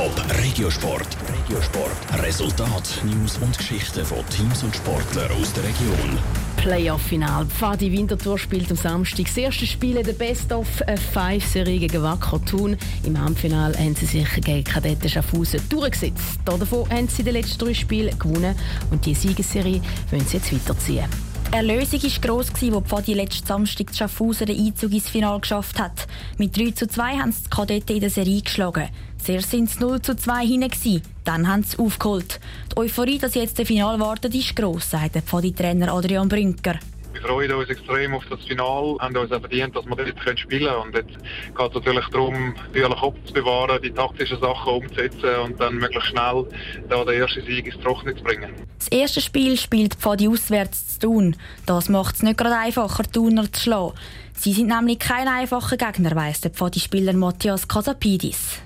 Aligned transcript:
Top 0.00 0.24
Regiosport. 0.42 1.14
Regiosport. 1.28 2.22
Resultat, 2.22 3.02
News 3.04 3.36
und 3.36 3.58
Geschichten 3.58 4.02
von 4.02 4.26
Teams 4.30 4.62
und 4.62 4.74
Sportlern 4.74 5.30
aus 5.32 5.52
der 5.52 5.64
Region. 5.64 6.18
Playoff-Final. 6.56 7.44
Pfadi 7.44 7.92
Winterthur 7.92 8.38
spielt 8.38 8.70
am 8.70 8.78
Samstag 8.78 9.26
das 9.26 9.36
erste 9.36 9.66
Spiel 9.66 9.98
in 9.98 10.04
der 10.04 10.14
Best-of-Five-Serie 10.14 11.80
gegen 11.80 12.02
Wacker 12.02 12.42
Thun. 12.46 12.78
Im 13.04 13.22
Halbfinale 13.22 13.76
haben 13.78 13.94
sie 13.94 14.06
sich 14.06 14.26
gegen 14.42 14.64
Kadetten 14.64 15.10
Schaffhausen 15.10 15.60
durchgesetzt. 15.68 16.40
Davon 16.46 16.88
haben 16.88 17.08
sie 17.08 17.22
die 17.22 17.32
letzten 17.32 17.58
drei 17.58 17.74
Spiele 17.74 18.12
gewonnen 18.12 18.54
und 18.90 19.04
die 19.04 19.12
Siegesserie 19.12 19.82
wollen 20.10 20.26
sie 20.26 20.38
jetzt 20.38 20.50
weiterziehen. 20.50 21.29
Die 21.52 21.56
Erlösung 21.56 22.00
war 22.00 22.20
gross, 22.20 22.50
als 22.50 22.84
Pfadi 22.86 23.12
letzten 23.12 23.44
Samstag 23.44 23.92
Schaffhausen 23.92 24.46
den 24.46 24.66
Einzug 24.66 24.92
ins 24.92 25.08
Finale 25.08 25.40
geschafft 25.40 25.80
hat. 25.80 26.06
Mit 26.38 26.56
3 26.56 26.70
zu 26.70 26.86
2 26.86 27.18
haben 27.18 27.32
sie 27.32 27.42
die 27.42 27.50
Kadetten 27.50 27.96
in 27.96 28.00
der 28.02 28.10
Serie 28.10 28.40
geschlagen. 28.40 28.88
Zuerst 29.18 29.52
waren 29.52 29.64
es 29.64 29.80
0 29.80 30.00
zu 30.00 30.16
2 30.16 30.46
hinten, 30.46 31.02
dann 31.24 31.48
haben 31.48 31.64
sie 31.64 31.76
aufgeholt. 31.78 32.38
Die 32.70 32.76
Euphorie, 32.76 33.18
dass 33.18 33.34
jetzt 33.34 33.58
der 33.58 33.66
Final 33.66 33.98
wartet, 33.98 34.32
ist 34.32 34.54
gross, 34.54 34.92
sagt 34.92 35.16
der 35.16 35.22
Pfadi-Trainer 35.22 35.92
Adrian 35.92 36.28
Brünker. 36.28 36.78
Wir 37.12 37.20
freuen 37.22 37.52
uns 37.52 37.68
extrem 37.68 38.14
auf 38.14 38.24
das 38.30 38.44
Finale, 38.44 38.96
haben 39.00 39.16
uns 39.16 39.32
auch 39.32 39.40
verdient, 39.40 39.74
dass 39.74 39.84
wir 39.86 39.96
dort 39.96 40.38
spielen 40.38 40.68
können. 40.68 40.82
Und 40.82 40.94
jetzt 40.94 41.18
geht 41.18 41.68
es 41.68 41.74
natürlich 41.74 42.06
darum, 42.12 42.54
den 42.72 42.84
Kopf 42.92 43.16
zu 43.24 43.34
bewahren, 43.34 43.82
die 43.82 43.90
taktischen 43.90 44.40
Sachen 44.40 44.72
umzusetzen 44.72 45.34
und 45.44 45.60
dann 45.60 45.74
möglichst 45.74 46.10
schnell 46.10 46.46
da 46.88 47.04
den 47.04 47.20
ersten 47.20 47.44
Sieg 47.44 47.66
ins 47.66 47.82
Trockene 47.82 48.14
zu 48.14 48.22
bringen. 48.22 48.54
Erste 48.92 49.20
Spiel 49.20 49.56
spielt 49.56 49.94
Pfadi 49.94 50.26
auswärts 50.26 50.98
zu 50.98 51.06
tun. 51.06 51.36
Das 51.64 51.88
macht 51.88 52.16
es 52.16 52.22
nicht 52.24 52.38
gerade 52.38 52.56
einfacher, 52.56 53.04
Thuner 53.04 53.50
zu 53.52 53.60
schlagen. 53.60 53.92
Sie 54.34 54.52
sind 54.52 54.66
nämlich 54.66 54.98
kein 54.98 55.28
einfacher 55.28 55.76
Gegner, 55.76 56.16
weiss 56.16 56.40
der 56.40 56.50
Pfadi-Spieler 56.50 57.12
Matthias 57.12 57.68
Casapidis. 57.68 58.60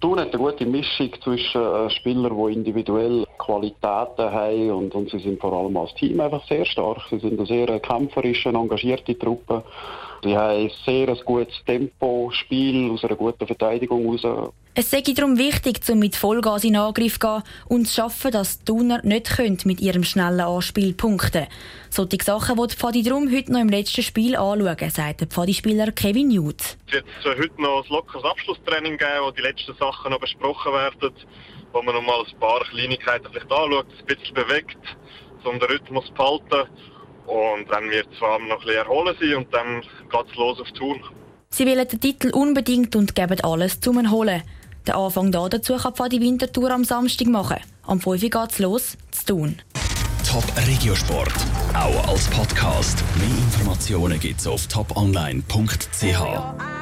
Thun 0.00 0.18
hat 0.18 0.34
eine 0.34 0.42
gute 0.42 0.66
Mischung 0.66 1.10
zwischen 1.22 1.60
äh, 1.60 1.90
Spielern, 1.90 2.36
die 2.36 2.52
individuell 2.54 3.24
Qualitäten 3.38 4.32
haben 4.32 4.70
und, 4.70 4.94
und 4.96 5.10
sie 5.10 5.18
sind 5.20 5.40
vor 5.40 5.52
allem 5.52 5.76
als 5.76 5.94
Team 5.94 6.20
einfach 6.20 6.44
sehr 6.48 6.64
stark. 6.64 6.98
Sie 7.10 7.18
sind 7.20 7.38
eine 7.38 7.46
sehr 7.46 7.78
kämpferische, 7.78 8.48
engagierte 8.48 9.16
Truppe. 9.16 9.62
Sie 10.24 10.36
haben 10.36 10.56
ein 10.56 10.70
sehr 10.86 11.14
gutes 11.24 11.64
Tempo, 11.66 12.30
Spiel 12.32 12.90
aus 12.92 13.04
einer 13.04 13.16
guten 13.16 13.44
Verteidigung 13.44 14.16
heraus. 14.18 14.52
Es 14.74 14.90
sei 14.90 15.02
darum 15.02 15.36
wichtig, 15.36 15.80
um 15.90 15.98
mit 15.98 16.16
Vollgas 16.16 16.64
in 16.64 16.76
Angriff 16.76 17.18
zu 17.18 17.26
gehen 17.26 17.42
und 17.68 17.86
zu 17.86 17.94
schaffen, 17.94 18.30
dass 18.30 18.60
die 18.60 18.64
Thuner 18.64 19.00
nicht 19.02 19.66
mit 19.66 19.80
ihrem 19.80 20.02
schnellen 20.02 20.40
Anspiel 20.40 20.94
punkten 20.94 21.46
Solche 21.90 22.22
Sachen 22.22 22.56
wird 22.56 22.72
Pfadi 22.72 23.02
darum 23.02 23.30
heute 23.30 23.52
noch 23.52 23.60
im 23.60 23.68
letzten 23.68 24.02
Spiel 24.02 24.34
anschauen, 24.34 24.90
sagt 24.90 25.20
der 25.20 25.28
Pfadi-Spieler 25.28 25.92
Kevin 25.92 26.28
Newt. 26.28 26.78
Es 26.86 27.24
wird 27.24 27.38
heute 27.38 27.60
noch 27.60 27.84
ein 27.84 27.90
lockeres 27.90 28.24
Abschlusstraining 28.24 28.96
geben, 28.96 29.24
wo 29.24 29.30
die 29.32 29.42
letzten 29.42 29.74
Sachen 29.74 30.10
noch 30.10 30.20
besprochen 30.20 30.72
werden, 30.72 31.12
wo 31.72 31.82
man 31.82 31.94
noch 31.94 32.02
mal 32.02 32.24
ein 32.24 32.40
paar 32.40 32.60
Kleinigkeiten 32.60 33.26
vielleicht 33.30 33.52
anschaut, 33.52 33.86
ein 33.98 34.06
bisschen 34.06 34.34
bewegt, 34.34 34.78
um 35.44 35.58
den 35.58 35.68
Rhythmus 35.68 36.06
zu 36.06 36.14
behalten. 36.14 36.70
Und 37.26 37.70
dann 37.70 37.90
wird 37.90 38.08
es 38.12 38.18
vor 38.18 38.28
allem 38.28 38.48
noch 38.48 38.60
ein 38.60 38.66
bisschen 38.66 38.82
erholen 38.82 39.16
sein 39.20 39.34
und 39.34 39.54
dann 39.54 39.80
geht 39.80 40.30
es 40.30 40.36
los 40.36 40.60
auf 40.60 40.70
Tour. 40.72 40.96
Sie 41.50 41.66
wollen 41.66 41.86
den 41.86 42.00
Titel 42.00 42.30
unbedingt 42.30 42.96
und 42.96 43.14
geben 43.14 43.40
alles 43.42 43.80
zum 43.80 44.10
Holen. 44.10 44.42
Den 44.86 44.94
Anfang 44.94 45.30
da 45.30 45.48
dazu 45.48 45.76
kann 45.76 46.10
die 46.10 46.20
Wintertour 46.20 46.70
am 46.70 46.84
Samstag 46.84 47.28
machen. 47.28 47.58
Am 47.86 48.00
5 48.00 48.22
Uhr 48.22 48.30
geht 48.30 48.50
es 48.50 48.58
los, 48.58 48.96
zu 49.10 49.26
tun. 49.26 49.62
Top 50.28 50.44
Regiosport, 50.66 51.34
auch 51.74 52.08
als 52.08 52.28
Podcast. 52.30 53.04
Mehr 53.16 53.28
Informationen 53.28 54.18
gibt 54.18 54.40
es 54.40 54.46
auf 54.46 54.66
toponline.ch. 54.66 56.62